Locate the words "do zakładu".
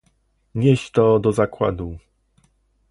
1.19-1.97